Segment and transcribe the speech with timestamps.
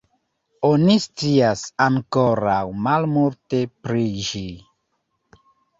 [0.69, 2.59] Oni scias ankoraŭ
[2.89, 4.47] malmulte pri ĝi.